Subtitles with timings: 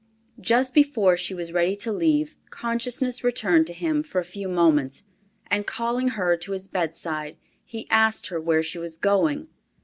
[0.39, 5.03] Just before she was ready to leave, consciousness returned to him for a few moments,
[5.45, 9.47] and calling her to his bedside, he asked her where she was going.